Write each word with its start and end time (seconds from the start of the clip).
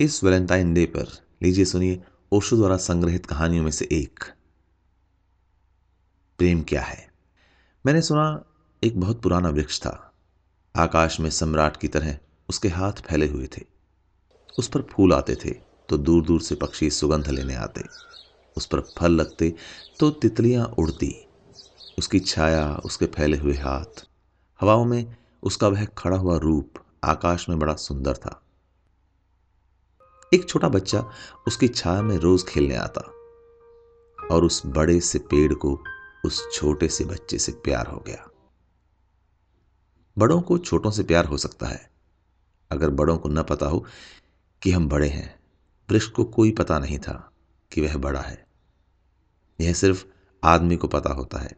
इस 0.00 0.22
Valentine 0.24 0.72
day 0.74 0.84
पर, 0.86 1.06
लीजिए 1.42 1.64
सुनिए 1.64 2.00
ओशो 2.32 2.56
द्वारा 2.56 2.76
संग्रहित 2.76 3.24
कहानियों 3.26 3.64
में 3.64 3.70
से 3.70 3.88
एक। 3.92 4.24
प्रेम 6.38 6.62
क्या 6.62 6.82
है? 6.82 7.08
मैंने 7.84 8.02
सुना 8.02 8.44
एक 8.82 9.00
बहुत 9.00 9.22
पुराना 9.22 9.48
वृक्ष 9.48 9.80
था। 9.80 10.12
आकाश 10.74 11.18
में 11.20 11.28
सम्राट 11.30 11.76
की 11.76 11.88
तरह 11.88 12.18
उसके 12.48 12.68
हाथ 12.68 13.02
फैले 13.02 13.28
हुए 13.28 13.48
थे। 13.56 13.64
उस 14.58 14.68
पर 14.68 14.82
फूल 14.82 15.12
आते 15.12 15.36
थे 15.44 15.50
तो 15.88 15.98
दूर 15.98 16.24
दूर 16.24 16.40
से 16.40 16.54
पक्षी 16.54 16.90
सुगंध 16.90 17.28
लेने 17.28 17.54
आते। 17.56 17.84
उस 18.56 18.66
पर 18.66 18.80
फल 18.98 19.12
लगते 19.12 19.54
तो 20.00 20.10
तितलियाँ 20.10 20.66
उड़ती। 20.78 21.14
उसकी 21.98 22.20
छाया, 22.20 22.74
उसके 22.74 23.06
फैले 23.06 23.36
हुए 23.36 23.54
हाथ, 23.54 24.06
हवाओं 24.60 24.84
में 24.84 25.16
उसका 25.42 25.68
वह 25.68 25.84
खड़ा 25.98 26.16
हुआ 26.16 26.38
रूप 26.38 26.84
आकाश 27.04 27.48
में 27.48 27.58
बड़ा 27.58 27.74
सुंदर 27.74 28.16
था। 28.16 28.42
एक 30.34 30.48
छोटा 30.48 30.68
बच्चा 30.68 31.10
उसकी 31.46 31.68
छाया 31.68 32.02
में 32.02 32.16
रोज 32.18 32.44
खेलने 32.44 32.76
आता 32.76 33.00
और 34.30 34.44
उस 34.44 34.62
बड़े 34.66 35.00
से 35.00 35.18
पेड़ 35.18 35.54
को 35.54 35.80
उस 36.24 36.48
छोटे 36.52 36.88
से 36.88 37.04
बच्चे 37.04 37.38
से 37.38 37.52
प्यार 37.52 37.86
हो 37.86 38.04
गया। 38.06 38.30
बड़ों 40.18 40.40
को 40.40 40.58
छोटों 40.58 40.90
से 40.90 41.02
प्यार 41.02 41.24
हो 41.24 41.36
सकता 41.36 41.66
है, 41.66 41.90
अगर 42.70 42.90
बड़ों 42.90 43.18
को 43.18 43.28
न 43.28 43.42
पता 43.42 43.66
हो 43.66 43.84
कि 44.62 44.70
हम 44.70 44.88
बड़े 44.88 45.08
हैं। 45.08 45.40
वृक्ष 45.90 46.06
को 46.06 46.24
कोई 46.24 46.50
पता 46.50 46.78
नहीं 46.78 46.98
था 46.98 47.32
कि 47.72 47.80
वह 47.80 47.96
बड़ा 47.96 48.20
है। 48.20 48.46
यह 49.60 49.72
सिर्फ़ 49.72 50.04
आदमी 50.44 50.76
को 50.76 50.88
पता 50.88 51.10
होता 51.10 51.38
है। 51.38 51.56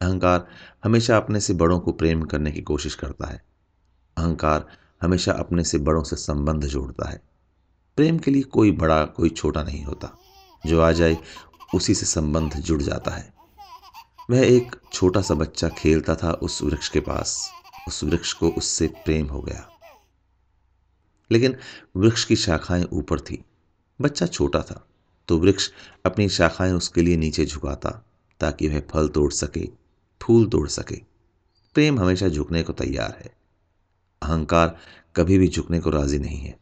अहंकार 0.00 0.46
हमेशा 0.84 1.16
अपने 1.16 1.40
से 1.40 1.54
बड़ों 1.54 1.80
को 1.80 1.92
प्रेम 1.92 2.22
करने 2.22 2.52
की 2.52 2.62
कोशिश 2.62 2.94
करता 2.94 3.26
है। 3.26 3.42
अहंकार 4.16 4.68
हमेशा 5.02 5.32
अपने 5.32 5.64
से 5.64 5.78
बड़ों 5.78 6.02
से 6.02 6.16
संबंध 6.16 6.64
जोड़ता 6.64 7.08
है। 7.08 7.29
प्रेम 7.96 8.18
के 8.18 8.30
लिए 8.30 8.42
कोई 8.42 8.72
बड़ा, 8.72 9.04
कोई 9.04 9.28
छोटा 9.28 9.62
नहीं 9.62 9.84
होता। 9.84 10.18
जो 10.66 10.80
आ 10.80 10.92
जाए, 10.92 11.16
उसी 11.74 11.94
से 11.94 12.06
संबंध 12.06 12.54
जुड़ 12.54 12.82
जाता 12.82 13.10
है। 13.10 13.34
वह 14.30 14.40
एक 14.40 14.76
छोटा 14.92 15.22
सा 15.22 15.34
बच्चा 15.34 15.68
खेलता 15.68 16.14
था 16.14 16.32
उस 16.32 16.62
वृक्ष 16.62 16.88
के 16.88 17.00
पास। 17.00 17.50
उस 17.88 18.04
वृक्ष 18.04 18.32
को 18.32 18.48
उससे 18.48 18.86
प्रेम 18.86 19.26
हो 19.26 19.40
गया। 19.40 19.70
लेकिन 21.30 21.56
वृक्ष 21.96 22.24
की 22.24 22.36
शाखाएँ 22.36 22.84
ऊपर 22.84 23.20
थी। 23.20 23.44
बच्चा 24.00 24.26
छोटा 24.26 24.62
था 24.62 24.86
तो 25.28 25.38
वृक्ष 25.38 25.70
अपनी 26.06 26.28
शाखाएँ 26.28 26.72
उसके 26.72 27.02
लिए 27.02 27.16
नीचे 27.16 27.46
झुकाता, 27.46 28.06
ताकि 28.40 28.68
वह 28.68 28.82
फल 28.90 29.08
तोड़ 29.08 29.32
सके, 29.32 29.68
फूल 30.22 30.46
तोड़ 30.46 30.68
सके। 30.68 30.96
प्रेम 31.74 32.00
हमेशा 32.00 32.28
झुकने 32.28 32.62
को 32.62 32.72
तैयार 32.72 33.18
है। 33.20 33.34
अहंकार 34.22 34.78
कभी 35.16 35.38
भी 35.38 35.48
झुकने 35.48 35.80
को 35.80 35.90
राज़ी 35.90 36.18
नहीं 36.18 36.38
है। 36.38 36.59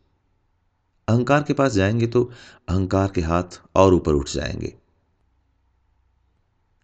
अहंकार 1.09 1.42
के 1.42 1.53
पास 1.53 1.73
जाएँगे 1.73 2.06
तो 2.06 2.23
अहंकार 2.69 3.09
के 3.09 3.20
हाथ 3.20 3.61
और 3.75 3.95
ऊपर 3.95 4.12
उठ 4.12 4.31
जाएँगे, 4.31 4.75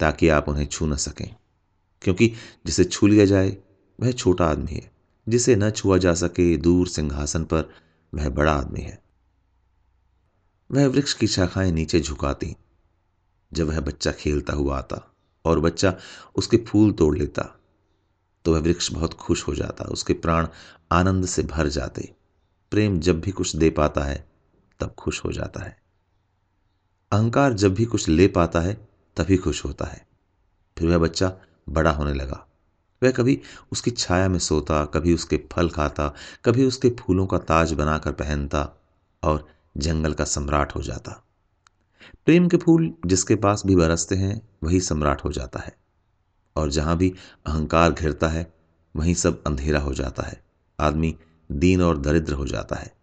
ताकि 0.01 0.29
आप 0.29 0.49
उन्हें 0.49 0.67
छू 0.67 0.87
न 0.87 0.97
सकें। 0.97 1.35
क्योंकि 2.03 2.33
जिसे 2.67 2.85
छू 2.85 3.07
लिया 3.07 3.25
जाए, 3.25 3.57
वह 3.99 4.13
छोटा 4.13 4.47
आदमी 4.47 4.73
है। 4.73 4.91
जिसे 5.29 5.57
न 5.57 5.71
छुआ 5.71 5.99
जा 5.99 6.15
सके 6.15 6.57
दूर 6.57 6.89
सिंहासन 6.89 7.45
पर 7.45 7.71
वह 8.15 8.29
बड़ा 8.29 8.53
आदमी 8.53 8.81
है। 8.81 9.03
वह 10.71 10.87
वृक्ष 10.87 11.15
की 11.15 11.27
शाखाएँ 11.27 11.73
नीचे 11.73 12.01
झुकाती, 12.01 12.55
जब 13.53 13.69
वह 13.69 13.81
बच्चा 13.81 14.13
खेलता 14.13 14.53
हुआ 14.53 14.79
आता 14.79 15.05
और 15.45 15.61
बच्चा 15.61 15.97
उसके 16.37 16.57
फूल 16.57 16.93
तोड़ 16.93 17.17
लेता 17.19 17.43
तो 18.45 18.53
वह 18.53 18.61
वृक्ष 18.61 18.93
बहुत 18.93 19.15
खुश 19.15 19.47
हो 19.49 19.55
जाता, 19.55 19.85
उसके 19.85 20.13
प्राण 20.15 20.49
आनंद 20.93 21.27
से 21.27 21.43
भर 21.43 21.69
जाते। 21.69 22.13
प्रेम 22.71 23.01
जब 23.01 23.21
भी 23.21 23.31
कुछ 23.31 23.57
दे 23.57 23.71
पाता 23.71 24.01
है, 24.01 24.29
तब 24.81 24.95
खुश 24.99 25.25
हो 25.25 25.33
जाता 25.33 25.63
है। 25.63 25.83
अहंकार 27.13 27.53
जब 27.53 27.75
भी 27.75 27.85
कुछ 27.85 28.09
ले 28.09 28.29
पाता 28.29 28.61
है, 28.61 28.89
तभी 29.17 29.37
खुश 29.37 29.65
होता 29.65 29.85
है। 29.85 30.07
फिर 30.79 30.89
वह 30.89 30.99
बच्चा 30.99 31.37
बड़ा 31.69 31.91
होने 31.91 32.15
लगा। 32.15 32.47
वह 33.03 33.11
कभी 33.11 33.41
उसकी 33.73 33.91
छाया 33.91 34.29
में 34.29 34.39
सोता, 34.39 34.85
कभी 34.85 35.15
उसके 35.15 35.41
फल 35.53 35.69
खाता, 35.69 36.15
कभी 36.45 36.67
उसके 36.67 36.91
फूलों 36.91 37.27
का 37.27 37.39
ताज 37.39 37.73
बनाकर 37.73 38.13
पहनता 38.13 38.73
और 39.23 39.49
जंगल 39.77 40.13
का 40.13 40.25
सम्राट 40.25 40.75
हो 40.77 40.83
जाता। 40.83 41.25
प्रेम 42.27 42.49
के 42.49 42.57
फूल 42.57 42.95
जिसके 43.07 43.35
पास 43.35 43.63
भी 43.67 43.77
बरसते 43.77 44.15
हैं, 44.15 44.49
वही 44.63 44.81
सम्राट 44.81 45.25
हो 45.25 45.33
जाता 45.33 45.61
है। 45.61 45.77
और 46.57 46.71
जहाँ 46.71 46.97
भी 46.97 47.15
अहंकार 47.47 47.93
घिरता 47.93 48.29
है, 48.29 48.55
वहीं 48.97 49.15
सब 49.15 49.45
अंधेरा 49.45 49.81
हो 49.81 49.95
जाता 49.95 50.23
है। 50.23 50.45
आदमी 50.81 51.19
दीन 51.55 51.83
और 51.83 51.99
दरिद्र 51.99 52.33
हो 52.33 52.47
जाता 52.47 52.77
है। 52.77 52.97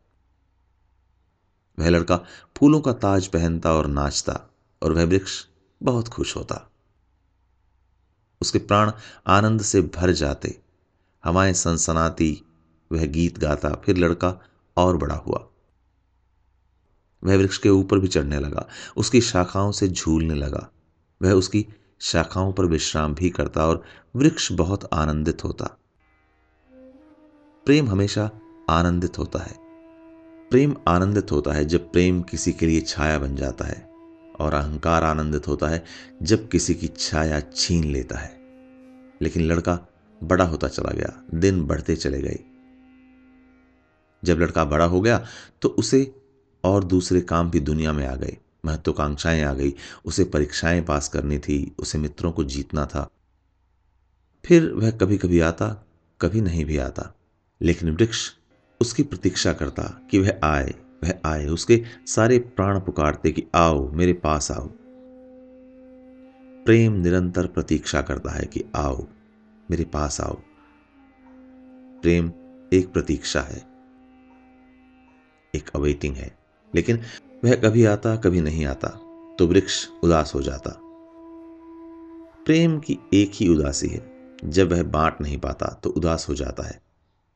वह 1.80 1.90
लड़का 1.90 2.18
फूलों 2.58 2.82
का 2.82 2.94
ताज 2.94 3.28
पहनता 3.28 3.74
और 3.74 3.88
नाचता 3.88 4.42
और 4.84 4.92
वह 4.92 5.04
वृक्ष 5.04 5.46
बहुत 5.84 6.08
खुश 6.08 6.36
होता। 6.36 6.72
उसके 8.42 8.60
प्राण 8.60 8.92
आनंद 9.28 9.62
से 9.62 9.82
भर 9.82 10.12
जाते। 10.12 10.62
हवाएँ 11.26 11.54
सनसनाती 11.54 12.44
वह 12.92 13.06
गीत 13.06 13.40
गाता, 13.40 13.70
फिर 13.70 13.98
लड़का 13.98 14.36
और 14.78 14.98
बड़ा 14.98 15.16
हुआ। 15.16 15.48
वह 17.24 17.38
वृक्ष 17.38 17.58
के 17.58 17.70
ऊपर 17.70 18.00
भी 18.00 18.08
चढ़ने 18.08 18.40
लगा, 18.40 18.68
उसकी 18.98 19.22
शाखाओं 19.22 19.72
से 19.72 19.88
झूलने 19.88 20.34
लगा। 20.34 20.72
वह 21.22 21.32
उसकी 21.32 21.68
शाखाओं 22.00 22.54
पर 22.54 22.66
विश्राम 22.66 23.16
भी 23.16 23.30
करता 23.30 23.68
और 23.68 23.84
वृक्ष 24.16 24.52
बहुत 24.52 24.90
आनंदित 24.94 25.44
होता। 25.44 25.78
प्रेम 27.66 27.90
हमेशा 27.90 28.30
आनंदित 28.70 29.18
होता 29.18 29.40
है। 29.40 29.56
प्रेम 30.52 30.76
आनंदित 30.88 31.32
होता 31.32 31.52
है 31.52 31.66
जब 31.66 31.92
प्रेम 31.92 32.22
किसी 32.22 32.54
के 32.54 32.66
लिए 32.66 32.82
छाया 32.82 33.20
बन 33.20 33.36
जाता 33.36 33.66
है 33.66 33.90
और 34.40 34.54
अहंकार 34.54 35.04
आनंदित 35.04 35.48
होता 35.48 35.68
है 35.68 35.84
जब 36.24 36.48
किसी 36.50 36.76
की 36.76 36.88
छाया 36.88 37.40
छीन 37.40 37.84
लेता 37.84 38.18
है। 38.18 38.32
लेकिन 39.22 39.44
लड़का 39.44 39.80
बड़ा 40.24 40.46
होता 40.46 40.68
चला 40.68 40.92
गया, 40.94 41.24
दिन 41.34 41.66
बढ़ते 41.66 41.96
चले 41.96 42.22
गए। 42.22 42.40
जब 44.24 44.40
लड़का 44.40 44.66
बड़ा 44.66 44.86
हो 44.86 45.02
गया 45.02 45.26
तो 45.62 45.70
उसे 45.70 46.16
और 46.64 46.84
दूसरे 46.84 47.22
काम 47.22 47.52
भी 47.52 47.60
दुनिया 47.60 47.94
में 47.94 48.06
आ 48.08 48.16
गए, 48.16 48.38
महत्वाकांक्षाएँ 48.66 49.44
आ 49.44 49.54
गई, 49.54 49.74
उसे 50.06 50.24
परीक्षाएँ 50.24 50.82
पास 50.82 51.08
करनी 51.08 51.40
थी, 51.40 51.76
उसे 51.80 51.98
मित्रों 51.98 52.32
को 52.32 52.44
जीतना 52.44 52.86
था। 52.86 53.10
फिर 54.46 54.72
वह 54.72 54.92
कभी 54.92 55.18
कभी 55.18 55.40
आता, 55.40 55.88
कभी 56.22 56.42
नहीं 56.42 56.66
भी 56.66 56.78
आता। 56.78 57.14
लेकिन 57.62 57.90
वृक्ष 57.90 58.30
उसकी 58.82 59.04
प्रतीक्षा 59.04 59.54
करता 59.54 59.84
कि 60.12 60.20
वह 60.20 60.40
आए 60.44 60.74
वह 61.04 61.14
आए, 61.26 61.46
उसके 61.46 61.84
सारे 62.08 62.38
प्राण 62.56 62.80
पुकारते 62.80 63.32
कि 63.32 63.44
आओ, 63.56 63.90
मेरे 63.92 64.14
पास 64.14 64.52
आओ। 64.52 64.68
प्रेम 66.66 66.94
निरंतर 66.94 67.48
प्रतीक्षा 67.48 68.02
करता 68.02 68.32
है 68.32 68.46
कि 68.46 68.64
आओ, 68.76 69.06
मेरे 69.72 69.84
पास 69.84 70.20
आओ। 70.22 70.36
प्रेम 72.04 72.32
एक 72.74 72.92
प्रतीक्षा 72.94 73.42
है, 73.42 73.62
एक 75.54 75.70
अवेटिंग 75.76 76.16
है, 76.16 76.32
लेकिन 76.74 77.02
वह 77.44 77.56
कभी 77.56 77.86
आता, 77.86 78.16
कभी 78.16 78.42
नहीं 78.42 78.66
आता 78.66 78.88
तो 79.40 79.48
वृक्ष 79.48 79.88
उदास 80.04 80.36
हो 80.36 80.42
जाता। 80.42 80.78
प्रेम 82.46 82.80
की 82.80 82.98
एक 83.14 83.32
ही 83.34 83.48
उदासी 83.48 83.88
है, 83.88 84.02
जब 84.46 84.72
वह 84.72 84.84
बांट 84.84 85.22
नहीं 85.22 85.38
पाता 85.38 85.80
तो 85.84 85.90
उदास 85.90 86.30
हो 86.30 86.36
जाता 86.36 86.64
है। 86.64 86.91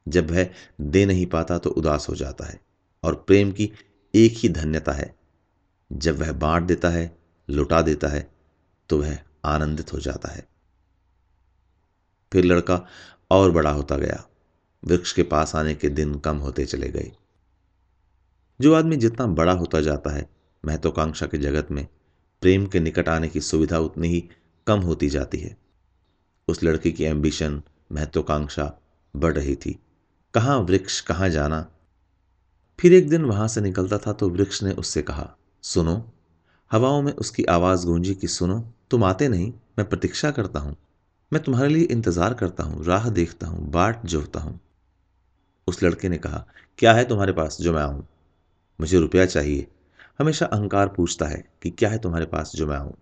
जब 0.07 0.31
वह 0.31 0.49
दे 0.81 1.05
नहीं 1.05 1.25
पाता 1.25 1.57
तो 1.57 1.69
उदास 1.69 2.09
हो 2.09 2.15
जाता 2.15 2.45
है 2.45 2.59
और 3.03 3.15
प्रेम 3.15 3.51
की 3.51 3.71
एक 4.15 4.33
ही 4.35 4.49
धन्यता 4.49 4.91
है। 4.91 5.15
जब 5.91 6.19
वह 6.19 6.31
बांट 6.31 6.63
देता 6.63 6.89
है, 6.89 7.17
लुटा 7.49 7.81
देता 7.81 8.07
है 8.07 8.31
तो 8.89 9.01
वह 9.01 9.17
आनंदित 9.45 9.93
हो 9.93 9.99
जाता 9.99 10.29
है। 10.29 10.47
फिर 12.33 12.45
लड़का 12.45 12.85
और 13.31 13.51
बड़ा 13.51 13.71
होता 13.71 13.97
गया। 13.97 14.25
वृक्ष 14.85 15.13
के 15.13 15.23
पास 15.23 15.55
आने 15.55 15.75
के 15.75 15.89
दिन 15.89 16.19
कम 16.19 16.37
होते 16.37 16.65
चले 16.65 16.89
गए। 16.89 17.11
जो 18.61 18.73
आदमी 18.73 18.95
जितना 18.95 19.27
बड़ा 19.27 19.53
होता 19.53 19.81
जाता 19.81 20.09
है, 20.09 20.29
महत्वाकांक्षा 20.65 21.25
के 21.25 21.37
जगत 21.37 21.71
में 21.71 21.87
प्रेम 22.41 22.65
के 22.67 22.79
निकट 22.79 23.09
आने 23.09 23.27
की 23.27 23.41
सुविधा 23.41 23.79
उतनी 23.79 24.07
ही 24.07 24.29
कम 24.67 24.79
होती 24.79 25.09
जाती 25.09 25.37
है। 25.37 25.57
उस 26.47 26.63
लड़के 26.63 26.91
की 26.91 27.03
एम्बिशन 27.03 27.61
महत्वाकांक्षा 27.91 28.77
बढ़ 29.15 29.33
रही 29.33 29.55
थी। 29.55 29.79
कहाँ 30.35 30.57
वृक्ष, 30.59 31.01
कहाँ 31.01 31.29
जाना। 31.29 31.67
फिर 32.79 32.93
एक 32.93 33.09
दिन 33.09 33.25
वहाँ 33.25 33.47
से 33.47 33.61
निकलता 33.61 33.97
था 33.97 34.13
तो 34.13 34.29
वृक्ष 34.29 34.63
ने 34.63 34.71
उससे 34.71 35.01
कहा, 35.01 35.35
सुनो, 35.63 36.11
हवाओं 36.71 37.01
में 37.01 37.13
उसकी 37.13 37.43
आवाज़ 37.43 37.85
गूंजी 37.85 38.15
कि 38.15 38.27
सुनो, 38.27 38.73
तुम 38.91 39.03
आते 39.03 39.27
नहीं, 39.27 39.53
मैं 39.79 39.89
प्रतीक्षा 39.89 40.31
करता 40.31 40.59
हूँ। 40.59 40.75
मैं 41.33 41.43
तुम्हारे 41.43 41.69
लिए 41.69 41.83
इंतज़ार 41.83 42.33
करता 42.33 42.63
हूँ, 42.63 42.85
राह 42.85 43.09
देखता 43.09 43.47
हूँ, 43.47 43.71
बाट 43.71 44.05
जोहता 44.05 44.39
हूँ। 44.39 44.59
उस 45.67 45.83
लड़के 45.83 46.09
ने 46.09 46.17
कहा, 46.17 46.45
क्या 46.79 46.93
है 46.93 47.05
तुम्हारे 47.05 47.33
पास 47.33 47.57
जो 47.61 47.73
मैं 47.73 47.81
आऊँ? 47.81 48.07
मुझे 48.81 48.99
रुपया 48.99 49.25
चाहिए। 49.25 49.67
हमेशा 50.19 50.45
अहंकार 50.45 50.87
पूछता 50.87 51.25
है 51.25 51.43
कि 51.61 51.69
क्या 51.69 51.89
है 51.89 51.97
तुम्हारे 51.97 52.25
पास 52.25 52.51
जो 52.55 52.67
मैं 52.67 52.77
आऊँ? 52.77 52.93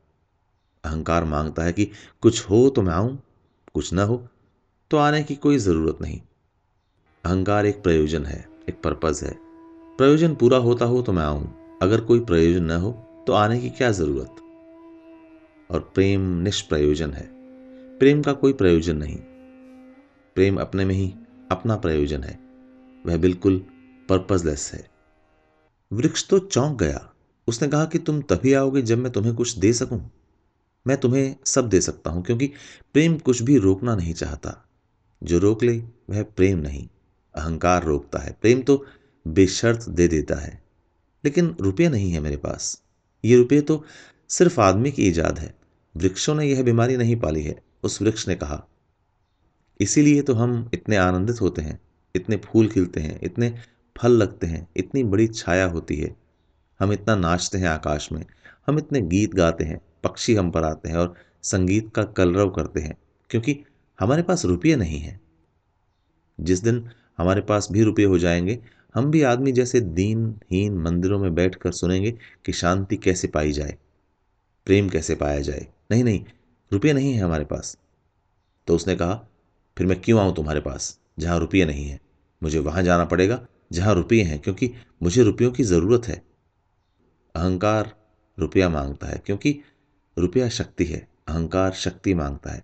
अहंकार 0.84 1.24
माँगता 1.24 1.64
है 1.64 1.74
कि 1.74 1.92
कुछ 2.22 2.50
हो 2.50 2.70
तो 2.70 2.82
मैं 2.82 2.94
आऊँ, 2.94 3.20
कुछ 3.74 3.94
ना 3.94 4.04
हो 4.04 4.28
तो 4.92 4.98
आने 4.98 5.24
की 5.24 5.36
कोई 5.36 5.58
ज़रूरत 5.58 5.98
नहीं। 6.02 6.22
अहंकार 7.26 7.66
एक 7.66 7.84
प्रयोजन 7.84 8.26
है, 8.26 8.48
एक 8.70 8.82
पर्पज 8.84 9.20
है। 9.24 9.38
प्रयोजन 9.98 10.36
पूरा 10.36 10.58
होता 10.58 10.86
हो 10.86 11.02
तो 11.02 11.14
मैं 11.14 11.24
आऊँ। 11.24 11.78
अगर 11.82 12.02
कोई 12.02 12.20
प्रयोजन 12.20 12.64
न 12.64 12.72
हो 12.72 12.92
तो 13.28 13.34
आने 13.34 13.60
की 13.60 13.70
क्या 13.70 13.92
ज़रूरत? 13.92 14.36
और 15.72 15.92
प्रेम 15.96 16.22
निष्प्रयोजन 16.22 17.12
है। 17.12 17.30
प्रेम 18.00 18.22
का 18.22 18.34
कोई 18.34 18.54
प्रयोजन 18.54 18.98
नहीं। 18.98 19.18
प्रेम 20.36 20.58
अपने 20.58 20.86
में 20.86 20.96
ही 20.96 21.14
अपना 21.52 21.76
प्रयोजन 21.76 22.24
है। 22.24 22.40
वह 23.06 23.18
बिल्कुल 23.18 23.66
पर्पजलेस 24.10 24.72
है। 24.74 24.88
वृक्ष 25.94 26.28
तो 26.28 26.40
चौंक 26.40 26.80
गया। 26.80 27.14
उसने 27.48 27.68
कहा 27.68 27.86
कि 27.86 28.00
तुम 28.00 28.22
तभी 28.22 28.54
आओगे 28.54 28.82
जब 28.82 28.98
मैं 28.98 29.12
तुम्हें 29.12 29.36
कुछ 29.36 29.58
दे 29.58 29.74
सकूँ। 29.74 30.12
मैं 30.88 30.98
तुम्हें 30.98 31.36
सब 31.46 31.70
दे 31.70 31.82
सकता 31.82 32.12
हूँ, 32.12 32.24
क्योंकि 32.24 32.48
प्रेम 32.94 33.18
कुछ 33.18 33.42
भी 33.42 33.58
रोकना 33.58 33.96
नहीं 33.96 34.14
चाहता। 34.14 34.66
जो 35.24 35.40
रोक 35.40 35.64
ले, 35.64 35.78
वह 36.10 36.24
प्रेम 36.24 36.58
नहीं। 36.58 36.88
अहंकार 37.36 37.84
रोकता 37.84 38.20
है। 38.20 38.38
प्रेम 38.42 38.62
तो 38.62 38.86
बेशर्त 39.28 39.90
दे 39.90 40.08
देता 40.08 40.36
है। 40.36 40.64
लेकिन 41.26 41.56
रुपये 41.62 41.90
नहीं 41.90 42.12
है 42.12 42.20
मेरे 42.20 42.38
पास। 42.38 42.84
ये 43.26 43.38
रुपये 43.38 43.62
तो 43.62 43.86
सिर्फ़ 44.30 44.62
आदमी 44.62 44.92
की 44.92 45.08
ईजाद 45.08 45.40
है। 45.40 45.56
वृक्षों 45.98 46.36
ने 46.36 46.46
यह 46.46 46.64
बीमारी 46.64 46.98
नहीं 46.98 47.16
पाली 47.16 47.44
है, 47.44 47.64
उस 47.84 48.02
वृक्ष 48.02 48.28
ने 48.28 48.36
कहा। 48.36 48.68
इसीलिए 49.82 50.22
तो 50.22 50.34
हम 50.34 50.70
इतने 50.74 50.96
आनंदित 50.96 51.42
होते 51.42 51.62
हैं, 51.62 51.82
इतने 52.16 52.38
फूल 52.38 52.68
खिलते 52.68 53.00
हैं, 53.00 53.20
इतने 53.24 53.60
फल 53.98 54.12
लगते 54.12 54.48
हैं, 54.48 54.68
इतनी 54.78 55.04
बड़ी 55.04 55.28
छाया 55.28 55.66
होती 55.66 55.96
है। 55.96 56.16
हम 56.80 56.94
इतना 56.94 57.16
नाचते 57.16 57.58
हैं 57.58 57.68
आकाश 57.68 58.12
में, 58.12 58.26
हम 58.68 58.78
इतने 58.78 59.02
गीत 59.02 59.34
गाते 59.34 59.64
हैं, 59.64 59.82
पक्षी 60.04 60.36
हम 60.36 60.52
पर 60.52 60.64
आते 60.64 60.90
हैं 60.90 60.96
और 60.96 61.16
संगीत 61.44 61.92
का 61.96 62.04
कलरव 62.04 62.50
करते 62.50 62.80
हैं, 62.80 62.98
क्योंकि 63.30 63.64
हमारे 64.00 64.24
पास 64.24 64.46
रुपये 64.46 64.76
नहीं 64.76 65.00
है। 65.00 65.22
जिस 66.40 66.60
दिन 66.60 66.90
हमारे 67.18 67.42
पास 67.42 67.68
भी 67.72 67.84
रुपये 67.84 68.06
हो 68.06 68.18
जाएँगे। 68.18 68.60
हम 68.96 69.12
भी 69.12 69.22
आदमी 69.22 69.52
जैसे 69.52 69.82
दीनहीन 69.82 70.78
मंदिरों 70.78 71.20
में 71.20 71.36
बैठकर 71.36 71.72
सुनेंगे 71.72 72.12
कि 72.46 72.54
शांति 72.54 72.98
कैसे 72.98 73.28
पाई 73.28 73.52
जाए, 73.52 73.78
प्रेम 74.66 74.90
कैसे 74.90 75.16
पाया 75.16 75.40
जाए। 75.40 75.68
नहीं 75.92 76.04
नहीं, 76.04 76.26
रुपये 76.72 76.94
नहीं 76.94 77.14
है 77.14 77.20
हमारे 77.20 77.46
पास। 77.46 77.78
तो 78.68 78.76
उसने 78.76 78.96
कहा, 78.96 79.16
फिर 79.78 79.88
मैं 79.88 80.02
क्यों 80.02 80.22
आऊँ 80.22 80.36
तुम्हारे 80.36 80.60
पास, 80.60 81.00
जहाँ 81.20 81.40
रुपये 81.40 81.66
नहीं 81.66 81.86
है? 81.86 82.00
मुझे 82.44 82.60
वहाँ 82.60 82.84
जाना 82.84 83.06
पड़ेगा, 83.06 83.46
जहाँ 83.72 83.96
रुपये 83.96 84.22
हैं, 84.24 84.40
क्योंकि 84.40 84.72
मुझे 85.04 85.24
रुपयों 85.24 85.52
की 85.52 85.64
ज़रूरत 85.64 86.08
है। 86.08 86.22
अहंकार 87.36 87.96
रुपया 88.40 88.70
माँगता 88.70 89.08
है, 89.08 89.22
क्योंकि 89.26 89.60
रुपया 90.18 90.50
शक्ति 90.50 90.86
है, 90.86 91.08
अहंकार 91.28 91.72
शक्ति 91.72 92.14
माँगता 92.14 92.52
है। 92.52 92.64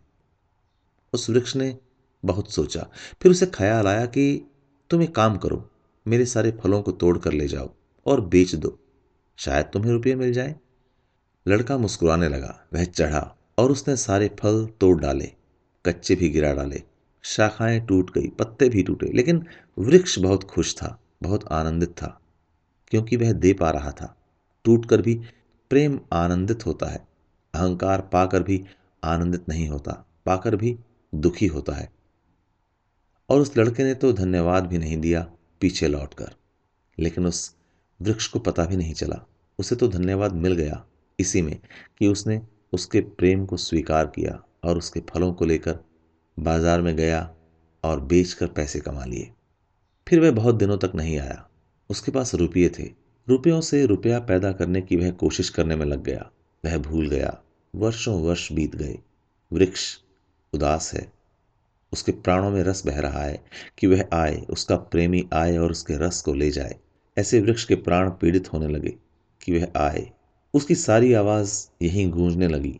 उस 1.13 1.30
वृक्ष 1.30 1.56
ने 1.56 1.78
बहुत 2.24 2.51
सोचा। 2.51 2.88
फिर 3.21 3.31
उसे 3.31 3.45
ख्याल 3.45 3.88
आया 3.88 4.06
कि 4.06 4.51
तुम 4.89 5.01
एक 5.01 5.16
काम 5.16 5.38
करो, 5.38 5.69
मेरे 6.07 6.25
सारे 6.25 6.51
फलों 6.51 6.81
को 6.81 6.92
तोड़ 6.92 7.18
कर 7.18 7.31
ले 7.31 7.48
जाओ 7.48 7.69
और 8.06 8.21
बेच 8.21 8.56
दो। 8.56 8.80
शायद 9.38 9.66
तुम्हें 9.66 9.92
रुपये 9.92 10.16
मिल 10.16 10.33
जाए। 10.33 10.56
लड़का 11.48 11.77
मुस्कुराने 11.77 12.30
लगा, 12.30 12.68
वह 12.74 12.83
चढ़ा 12.83 13.36
और 13.57 13.71
उसने 13.71 13.95
सारे 13.95 14.30
फल 14.39 14.68
तोड़ 14.80 15.00
डाले, 15.01 15.31
कच्चे 15.86 16.16
भी 16.16 16.30
गिरा 16.30 16.54
डाले। 16.54 16.83
शाखाएँ 17.24 17.80
टूट 17.80 18.12
गई, 18.12 18.27
पत्ते 18.27 18.69
भी 18.69 18.83
टूटे, 18.83 19.12
लेकिन 19.13 19.45
वृक्ष 19.80 20.19
बहुत 20.19 20.44
खुश 20.44 20.75
था, 20.75 21.00
बहुत 21.24 21.48
आनंदित 21.51 21.89
था, 21.89 22.21
क्योंकि 22.88 23.16
वह 23.16 23.31
दे 23.31 23.54
पा 23.54 23.69
रहा 23.69 23.92
था। 23.92 24.16
टूट 24.66 24.86
कर 24.86 25.01
भी 25.01 25.21
प्रेम 25.69 26.00
आनंदित 26.13 26.66
होता 26.66 26.86
है, 26.86 27.07
अहंकार 27.54 28.01
पाकर 28.01 28.44
भी 28.44 28.63
आनंदित 29.04 29.50
नहीं 29.50 29.68
होता, 29.69 30.06
पाकर 30.25 30.56
भी 30.56 30.77
दुखी 31.16 31.48
होता 31.48 31.74
है। 31.74 31.99
और 33.30 33.42
उस 33.42 33.58
लड़के 33.58 33.84
ने 33.84 33.94
तो 33.94 34.12
धन्यवाद 34.14 34.66
भी 34.66 34.78
नहीं 34.78 34.98
दिया 34.98 35.22
पीछे 35.62 35.88
लौटकर। 35.88 36.36
लेकिन 36.98 37.26
उस 37.26 37.56
वृक्ष 38.00 38.28
को 38.28 38.40
पता 38.40 38.66
भी 38.66 38.78
नहीं 38.78 38.94
चला। 38.94 39.26
उसे 39.60 39.76
तो 39.76 39.88
धन्यवाद 39.88 40.34
मिल 40.34 40.54
गया 40.54 40.84
इसी 41.20 41.42
में 41.42 41.58
कि 42.00 42.08
उसने 42.08 42.42
उसके 42.74 43.00
प्रेम 43.02 43.46
को 43.46 43.58
स्वीकार 43.58 44.06
किया 44.06 44.40
और 44.64 44.78
उसके 44.78 45.00
फलों 45.10 45.34
को 45.34 45.46
लेकर 45.46 45.80
बाज़ार 46.40 46.81
में 46.81 46.96
गया 46.96 47.30
और 47.84 48.00
बेचकर 48.00 48.48
पैसे 48.48 48.80
कमा 48.80 49.06
लिए। 49.06 49.31
फिर 50.08 50.20
वह 50.20 50.31
बहुत 50.31 50.56
दिनों 50.56 50.78
तक 50.78 50.92
नहीं 50.96 51.18
आया। 51.20 51.48
उसके 51.90 52.12
पास 52.12 52.36
रुपये 52.36 52.70
थे। 52.70 52.84
रुपयों 53.28 53.62
से 53.62 53.86
रुपया 53.86 54.20
पैदा 54.20 54.52
करने 54.52 54.81
की 54.81 54.96
वह 54.96 55.12
कोशिश 55.12 55.50
करने 55.50 55.76
में 55.76 55.86
लग 55.86 56.04
गया। 56.04 56.30
वह 56.64 56.78
भूल 56.78 57.10
गया। 57.10 57.38
वर्षों 57.74 58.22
वर्ष 58.22 58.52
बीत 58.52 58.76
गए। 58.76 58.98
वृक्ष 59.52 59.98
उदास 60.54 60.94
है। 60.94 61.12
उसके 61.94 62.12
प्राणों 62.12 62.52
में 62.52 62.64
रस 62.64 62.86
बह 62.86 63.00
रहा 63.00 63.24
है 63.24 63.44
कि 63.78 63.88
वह 63.88 64.06
आए, 64.14 64.42
उसका 64.42 64.76
प्रेमी 64.76 65.30
आए 65.34 65.58
और 65.58 65.72
उसके 65.72 65.98
रस 65.98 66.22
को 66.22 66.34
ले 66.34 66.52
जाए। 66.52 66.76
ऐसे 67.18 67.42
वृक्ष 67.42 67.66
के 67.66 67.76
प्राण 67.76 68.10
पीड़ित 68.10 68.54
होने 68.54 68.68
लगे 68.68 68.96
कि 69.42 69.60
वह 69.60 69.68
आए। 69.78 70.12
उसकी 70.54 70.76
सारी 70.76 71.14
आवाज़ 71.14 71.68
यहीं 71.82 72.12
गूंजने 72.12 72.48
लगी। 72.48 72.80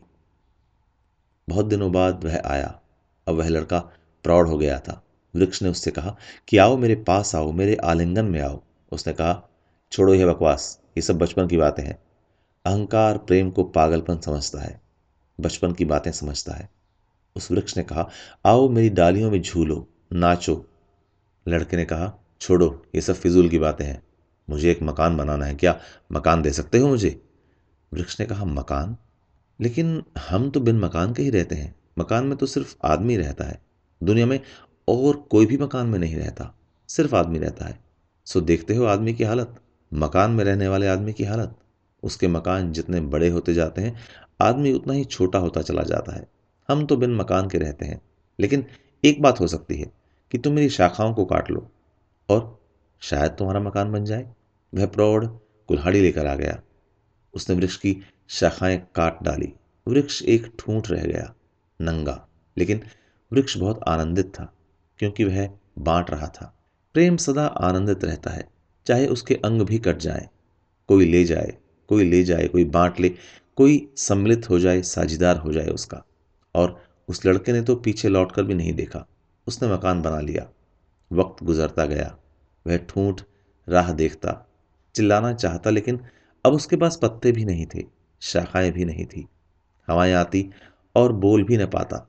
बहुत 1.48 1.66
दिनों 1.66 1.92
बाद 1.92 2.24
वह 2.24 2.42
आया। 2.44 2.80
अब 3.28 3.34
वह 3.34 3.48
लड़का 3.48 3.78
प्रौढ़ 4.22 4.48
हो 4.48 4.58
गया 4.58 4.78
था। 4.78 5.04
वृक्ष 5.36 5.62
ने 5.62 5.68
उससे 5.68 5.90
कहा, 5.90 6.16
कि 6.48 6.56
आओ 6.56 6.76
मेरे 6.76 6.94
पास 6.94 7.34
आओ, 7.34 7.52
मेरे 7.52 7.76
आलिंगन 7.76 8.24
में 8.24 8.40
आओ। 8.40 8.62
उसने 8.92 9.12
कहा, 9.12 9.48
छोड़ो 9.92 10.14
यह 10.14 10.26
बकवास, 10.26 10.80
ये 10.96 11.02
सब 11.02 11.18
बचपन 11.18 11.46
की 11.46 11.56
बातें 11.56 11.82
हैं। 11.82 12.02
अहंकार 12.64 13.18
प्रेम 13.18 13.50
को 13.50 13.64
पागलपन 13.64 14.18
समझता 14.18 14.60
है। 14.60 14.80
बचपन 15.40 15.72
की 15.72 15.84
बातें 15.84 16.12
समझता 16.12 16.52
है। 16.52 16.70
वृक्ष 17.50 17.76
ने 17.76 17.82
कहा, 17.82 18.10
आओ 18.46 18.68
मेरी 18.68 18.90
डालियों 18.90 19.30
में 19.30 19.42
झूलो, 19.42 19.88
नाचो। 20.12 20.66
लड़के 21.48 21.76
ने 21.76 21.84
कहा, 21.84 22.14
छोड़ो, 22.40 22.86
ये 22.94 23.00
सब 23.00 23.14
फिजूल 23.14 23.48
की 23.48 23.58
बातें 23.58 23.84
हैं। 23.84 24.02
मुझे 24.50 24.70
एक 24.70 24.82
मकान 24.82 25.16
बनाना 25.16 25.46
है, 25.46 25.54
क्या 25.54 25.80
मकान 26.12 26.42
दे 26.42 26.50
सकते 26.50 26.78
हो 26.78 26.88
मुझे? 26.88 27.22
वृक्ष 27.94 28.20
ने 28.20 28.26
कहा, 28.26 28.44
मकान? 28.44 28.96
लेकिन 29.60 30.02
हम 30.28 30.50
तो 30.50 30.60
बिन 30.60 30.78
मकान 30.78 31.14
के 31.14 31.22
ही 31.22 31.30
रहते 31.30 31.54
हैं। 31.54 31.74
मकान 31.98 32.26
में 32.26 32.38
तो 32.38 32.46
सिर्फ़ 32.46 32.76
आदमी 32.84 33.16
रहता 33.16 33.44
है। 33.44 33.62
दुनिया 34.02 34.26
में 34.26 34.40
और 34.88 35.16
कोई 35.16 35.46
भी 35.46 35.56
मकान 35.56 35.86
में 35.86 35.98
नहीं 35.98 36.16
रहता। 36.16 36.54
सिर्फ़ 36.88 37.16
आदमी 37.16 37.38
रहता 37.38 37.64
है। 37.64 37.80
सो 38.24 38.40
देखते 38.40 38.74
हो 38.74 38.84
आदमी 38.84 39.14
की 39.14 39.24
हालत। 39.24 39.60
मकान 39.94 40.30
में 40.30 40.44
रहने 40.44 40.68
वाले 40.68 40.86
आदमी 40.88 41.12
की 41.12 41.24
हालत। 41.24 41.56
उसके 42.02 42.28
मकान 42.28 42.72
जितने 42.72 43.00
बड़े 43.00 43.28
होते 43.28 43.54
जाते 43.54 43.82
हैं, 43.82 44.00
आदमी 44.40 44.72
उतना 44.72 44.92
ही 44.92 45.04
छोटा 45.04 45.38
होता 45.38 45.62
चला 45.62 45.82
जाता 45.82 46.16
है। 46.16 46.28
हम 46.70 46.86
तो 46.86 46.96
बिन 46.96 47.14
मकान 47.14 47.48
के 47.48 47.58
रहते 47.58 47.86
हैं। 47.86 48.02
लेकिन 48.40 48.66
एक 49.04 49.22
बात 49.22 49.40
हो 49.40 49.46
सकती 49.46 49.74
है 49.74 49.92
कि 50.32 50.38
तुम 50.38 50.52
मेरी 50.52 50.68
शाखाओं 50.68 51.14
को 51.14 51.24
काट 51.24 51.50
लो 51.50 51.70
और 52.28 52.60
शायद 53.00 53.30
तुम्हारा 53.30 53.60
मकान 53.60 53.92
बन 53.92 54.04
जाए। 54.04 54.34
वह 54.74 54.86
प्रौढ़ 54.86 55.26
कुल्हाड़ी 55.68 56.00
लेकर 56.00 56.26
आ 56.26 56.34
गया। 56.34 56.62
उसने 57.34 57.56
वृक्ष 57.56 57.76
की 57.76 57.96
शाखाएँ 58.28 58.86
काट 58.94 59.22
डाली। 59.22 59.52
वृक्ष 59.88 60.22
एक 60.22 60.52
ठूंठ 60.58 60.90
रह 60.90 61.04
गया, 61.04 61.34
नंगा। 61.80 62.28
लेकिन 62.58 62.82
वृक्ष 63.32 63.56
बहुत 63.56 63.80
आनंदित 63.88 64.26
था, 64.26 64.52
क्योंकि 64.98 65.24
वह 65.24 65.50
बांट 65.78 66.10
रहा 66.10 66.26
था। 66.26 66.58
प्रेम 66.94 67.16
सदा 67.16 67.46
आनंदित 67.46 68.04
रहता 68.04 68.30
है, 68.30 68.48
चाहे 68.86 69.06
उसके 69.06 69.34
अंग 69.34 69.62
भी 69.62 69.78
कट 69.78 69.96
जाए। 69.96 70.28
कोई 70.88 71.04
ले 71.04 71.24
जाए, 71.24 71.52
कोई 71.88 72.10
ले 72.10 72.24
जाए, 72.24 72.48
कोई 72.48 72.64
बांट 72.64 73.00
ले, 73.00 73.08
कोई 73.56 73.92
सम्मिलित 73.96 74.50
हो 74.50 74.58
जाए, 74.58 74.82
साझीदार 74.82 75.36
हो 75.36 75.52
जाए 75.52 75.68
उसका। 75.68 76.04
और 76.54 76.84
उस 77.08 77.26
लड़के 77.26 77.52
ने 77.52 77.62
तो 77.62 77.76
पीछे 77.76 78.08
लौटकर 78.08 78.42
भी 78.42 78.54
नहीं 78.54 78.72
देखा। 78.72 79.06
उसने 79.46 79.68
मकान 79.68 80.02
बना 80.02 80.20
लिया। 80.20 80.48
वक्त 81.12 81.44
गुजरता 81.44 81.84
गया। 81.86 82.16
वह 82.66 82.76
ठूंठ 82.76 83.22
राह 83.68 83.92
देखता। 83.92 84.46
चिल्लाना 84.94 85.32
चाहता 85.32 85.70
लेकिन 85.70 86.00
अब 86.44 86.52
उसके 86.52 86.76
पास 86.76 86.98
पत्ते 87.02 87.32
भी 87.32 87.44
नहीं 87.44 87.66
थे, 87.66 87.84
शाखाएँ 88.20 88.70
भी 88.70 88.84
नहीं 88.84 89.06
थी। 89.06 89.28
हवाएँ 89.88 90.12
आती 90.12 90.50
और 90.96 91.12
बोल 91.12 91.44
भी 91.44 91.56
न 91.56 91.66
पाता, 91.66 92.08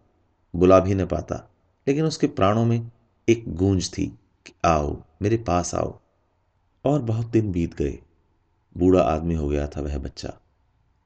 बुला 0.56 0.80
भी 0.80 0.96
न 0.96 1.06
पाता। 1.06 1.50
लेकिन 1.88 2.06
उसके 2.06 2.28
प्राणों 2.28 2.66
में 2.66 2.92
एक 3.30 3.44
गूंज 3.48 3.98
थी 3.98 4.06
कि 4.46 4.54
आओ, 4.66 5.04
मेरे 5.22 5.38
पास 5.38 5.76
आओ। 5.76 6.00
और 6.86 7.02
बहुत 7.02 7.28
दिन 7.28 7.52
बीत 7.52 7.74
गए। 7.74 8.00
बूढ़ा 8.78 9.02
आदमी 9.02 9.36
हो 9.36 9.48
गया 9.50 9.68
था 9.68 9.82
वह 9.82 9.98
बच्चा। 9.98 10.34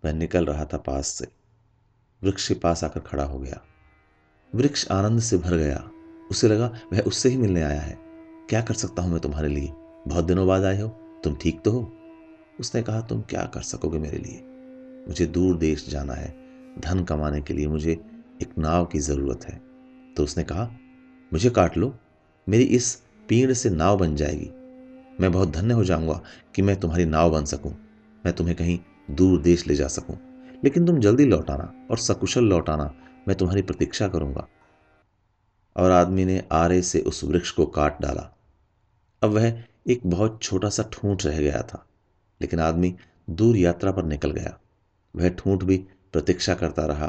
वह 0.06 0.14
निकल 0.14 0.46
रहा 0.46 0.66
था 0.66 0.78
पास 0.78 1.08
से। 1.08 1.28
वृक्ष 2.26 2.48
के 2.48 2.54
पास 2.54 2.84
आकर 2.84 3.00
खड़ा 3.00 3.24
हो 3.24 3.40
गया। 3.40 3.62
वृक्ष 4.56 4.92
आनंद 4.92 5.20
से 5.20 5.38
भर 5.38 5.56
गया। 5.56 5.90
उसे 6.32 6.48
लगा, 6.48 6.74
वह 6.94 7.00
उससे 7.00 7.30
ही 7.30 7.38
मिलने 7.38 7.62
आया 7.62 7.82
है। 7.82 7.98
क्या 8.50 8.62
कर 8.62 8.74
सकता 8.74 9.02
हूँ 9.02 9.12
मैं 9.12 9.20
तुम्हारे 9.20 9.48
लिए? 9.48 9.72
बहुत 10.08 10.26
दिनों 10.26 10.48
बाद 10.48 10.64
आए 10.64 10.82
हो। 10.82 10.88
तुम 11.24 11.36
ठीक 11.36 11.62
तो 11.62 11.72
हो? 11.72 11.94
उसने 12.60 12.82
कहा, 12.82 13.02
तुम 13.02 13.22
क्या 13.22 13.44
कर 13.44 13.62
सकोगे 13.62 14.00
मेरे 14.00 14.18
लिए? 14.18 14.44
मुझे 15.08 15.26
दूर 15.26 15.58
देश 15.58 15.90
जाना 15.90 16.14
है। 16.14 16.38
धन 16.80 17.04
कमाने 17.04 17.42
के 17.42 17.54
लिए 17.54 17.68
मुझे 17.68 17.92
एक 18.42 18.58
नाव 18.58 18.86
की 18.86 19.00
ज़रूरत 19.00 19.46
है। 19.46 19.62
तो 20.18 20.24
उसने 20.24 20.44
कहा, 20.44 20.72
मुझे 21.34 21.50
काट 21.50 21.78
लो। 21.78 21.96
मेरी 22.50 22.64
इस 22.64 23.02
पीड़ 23.30 23.54
से 23.54 23.70
नाव 23.70 23.98
बन 23.98 24.16
जाएगी। 24.16 24.52
मैं 25.22 25.32
बहुत 25.32 25.50
धन्य 25.50 25.74
हो 25.74 25.84
जाऊँगा 25.84 26.22
कि 26.56 26.62
मैं 26.62 26.80
तुम्हारी 26.80 27.06
नाव 27.06 27.32
बन 27.32 27.46
सकूँ। 27.46 27.74
मैं 28.26 28.34
तुम्हें 28.34 28.56
कहीं 28.56 28.80
दूर 29.12 29.42
देश 29.42 29.68
ले 29.68 29.76
जा 29.76 29.88
सकूँ। 29.88 30.35
लेकिन 30.64 30.86
तुम 30.86 31.00
जल्दी 31.00 31.26
लौट 31.26 31.50
आना 31.50 31.72
और 31.92 31.98
सकुशल 31.98 32.44
लौट 32.44 32.70
आना, 32.70 32.94
मैं 33.28 33.38
तुम्हारी 33.38 33.62
प्रतीक्षा 33.62 34.08
करूँगा। 34.08 34.48
और 35.76 35.92
आदमी 35.92 36.26
ने 36.26 36.44
आरे 36.52 36.82
से 36.82 37.00
उस 37.02 37.24
वृक्ष 37.24 37.52
को 37.52 37.66
काट 37.66 38.02
डाला। 38.02 38.32
अब 39.22 39.30
वह 39.30 39.64
एक 39.88 40.02
बहुत 40.06 40.40
छोटा 40.42 40.70
सा 40.70 40.84
ठूंठ 40.94 41.26
रह 41.26 41.40
गया 41.40 41.62
था, 41.64 41.86
लेकिन 42.42 42.60
आदमी 42.60 42.96
दूर 43.30 43.58
यात्रा 43.58 43.92
पर 43.92 44.04
निकल 44.04 44.32
गया। 44.32 44.58
वह 45.16 45.30
ठूंठ 45.30 45.64
भी 45.64 45.78
प्रतीक्षा 46.14 46.56
करता 46.56 46.86
रहा 46.86 47.08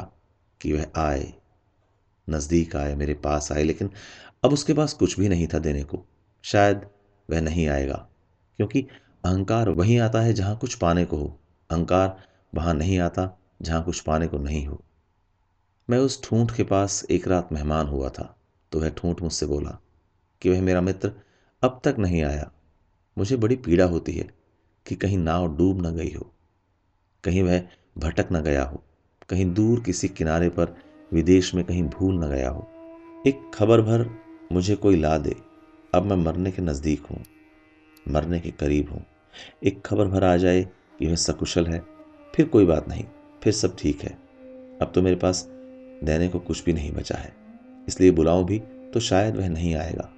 कि 0.61 0.73
वह 0.73 0.85
आए, 0.97 1.33
नज़दीक 2.27 2.75
आए, 2.75 2.95
मेरे 2.95 3.13
पास 3.13 3.51
आए, 3.51 3.63
लेकिन 3.63 3.89
अब 4.43 4.53
उसके 4.53 4.73
पास 4.73 4.93
कुछ 4.93 5.19
भी 5.19 5.29
नहीं 5.29 5.47
था 5.47 5.59
देने 5.59 5.83
को। 5.83 6.03
शायद 6.43 6.81
वह 7.29 7.41
नहीं 7.41 7.67
आएगा, 7.67 8.07
क्योंकि 8.59 8.81
अहंकार 9.25 9.69
वहीं 9.69 9.99
आता 9.99 10.21
है 10.21 10.33
जहाँ 10.33 10.57
कुछ 10.57 10.75
पाने 10.75 11.05
को 11.05 11.17
हो। 11.17 11.27
अहंकार 11.69 12.17
वहाँ 12.53 12.73
नहीं 12.73 12.99
आता 12.99 13.29
जहाँ 13.61 13.83
कुछ 13.83 13.99
पाने 13.99 14.27
को 14.27 14.37
नहीं 14.39 14.65
हो। 14.67 14.81
मैं 15.89 15.97
उस 15.99 16.21
ठूंठ 16.23 16.55
के 16.55 16.63
पास 16.63 17.05
एक 17.11 17.27
रात 17.27 17.51
मेहमान 17.53 17.87
हुआ 17.87 18.09
था 18.09 18.33
तो 18.71 18.79
वह 18.79 18.89
ठूंठ 18.89 19.21
मुझसे 19.21 19.45
बोला 19.45 19.77
कि 20.41 20.49
वह 20.49 20.61
मेरा 20.61 20.81
मित्र 20.81 21.11
अब 21.63 21.79
तक 21.83 21.95
नहीं 21.99 22.21
आया। 22.23 22.49
मुझे 23.17 23.37
बड़ी 23.37 23.55
पीड़ा 23.57 23.85
होती 23.85 24.13
है 24.13 24.29
कि 24.85 24.95
कहीं 24.95 25.17
नाव 25.17 25.47
डूब 25.57 25.85
न 25.85 25.95
गई 25.95 26.11
हो, 26.13 26.31
कहीं 27.23 27.43
वह 27.43 27.61
भटक 27.97 28.27
न 28.31 28.41
गया 28.41 28.63
हो, 28.63 28.83
कहीं 29.29 29.45
दूर 29.53 29.79
किसी 29.79 30.07
किनारे 30.09 30.49
पर 30.49 30.75
विदेश 31.11 31.53
में 31.55 31.63
कहीं 31.65 31.83
भूल 31.85 32.15
न 32.15 32.29
गया 32.29 32.49
हो। 32.49 32.67
एक 33.27 33.41
खबर 33.53 33.81
भर 33.81 34.05
मुझे 34.51 34.75
कोई 34.75 34.95
ला 34.95 35.17
दे, 35.17 35.35
अब 35.93 36.03
मैं 36.03 36.15
मरने 36.15 36.51
के 36.51 36.61
नज़दीक 36.61 37.05
हूँ, 37.05 37.23
मरने 38.05 38.39
के 38.39 38.51
करीब 38.53 38.91
हूँ। 38.91 39.05
एक 39.63 39.81
खबर 39.85 40.07
भर 40.07 40.23
आ 40.23 40.35
जाए 40.37 40.61
कि 40.99 41.07
वह 41.07 41.15
सकुशल 41.17 41.67
है 41.67 41.79
फिर 42.37 42.47
कोई 42.47 42.65
बात 42.65 42.87
नहीं 42.87 43.03
फिर 43.41 43.53
सब 43.53 43.75
ठीक 43.79 44.01
है। 44.01 44.09
अब 44.81 44.91
तो 44.95 45.01
मेरे 45.01 45.15
पास 45.15 45.41
देने 46.03 46.27
को 46.27 46.39
कुछ 46.39 46.63
भी 46.63 46.73
नहीं 46.73 46.91
बचा 46.91 47.15
है। 47.15 47.31
इसलिए 47.87 48.11
बुलाऊं 48.11 48.45
भी 48.45 48.59
तो 48.93 48.99
शायद 48.99 49.37
वह 49.37 49.49
नहीं 49.49 49.73
आएगा 49.75 50.09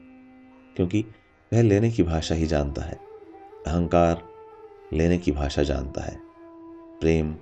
क्योंकि 0.76 1.06
वह 1.52 1.62
लेने 1.62 1.92
की 1.92 2.04
भाषा 2.04 2.36
ही 2.36 2.46
जानता 2.46 2.82
है। 2.82 3.00
अहंकार 3.68 4.24
लेने 4.94 5.18
की 5.18 5.32
भाषा 5.32 5.64
जानता 5.64 6.02
है 6.02 6.18
प्रेम 7.02 7.36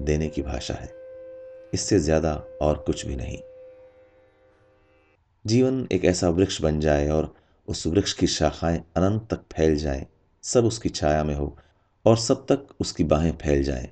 देने 0.00 0.28
की 0.28 0.42
भाषा 0.42 0.74
है। 0.74 0.92
इससे 1.74 1.98
ज़्यादा 1.98 2.34
और 2.62 2.82
कुछ 2.86 3.06
भी 3.06 3.16
नहीं। 3.16 3.38
जीवन 5.44 5.86
एक 5.92 6.04
ऐसा 6.04 6.28
वृक्ष 6.28 6.60
बन 6.62 6.80
जाए 6.80 7.08
और 7.08 7.34
उस 7.68 7.86
वृक्ष 7.86 8.12
की 8.12 8.26
शाखाएँ 8.26 8.82
अनंत 8.96 9.26
तक 9.30 9.44
फैल 9.52 9.76
जाएँ, 9.76 10.06
सब 10.44 10.64
उसकी 10.64 10.88
छाया 10.88 11.24
में 11.24 11.34
हो 11.34 11.56
और 12.04 12.16
सब 12.18 12.46
तक 12.46 12.66
उसकी 12.80 13.04
बाहें 13.04 13.32
फैल 13.36 13.62
जाएँ, 13.62 13.88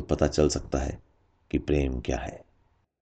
तो 0.00 0.06
पता 0.06 0.26
चल 0.26 0.48
सकता 0.48 0.78
है 0.78 1.02
कि 1.50 1.58
प्रेम 1.58 2.00
क्या 2.00 2.16
है। 2.16 2.44